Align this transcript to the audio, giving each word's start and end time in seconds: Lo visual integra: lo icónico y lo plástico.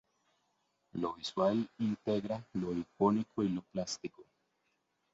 Lo 0.93 1.13
visual 1.13 1.69
integra: 1.77 2.43
lo 2.53 2.73
icónico 2.73 3.43
y 3.43 3.49
lo 3.49 3.61
plástico. 3.71 4.23